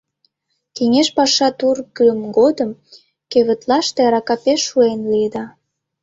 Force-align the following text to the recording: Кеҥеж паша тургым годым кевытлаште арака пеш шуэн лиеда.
Кеҥеж 0.75 1.07
паша 1.17 1.49
тургым 1.59 2.19
годым 2.37 2.71
кевытлаште 3.31 3.99
арака 4.07 4.35
пеш 4.43 4.61
шуэн 4.69 5.01
лиеда. 5.11 5.45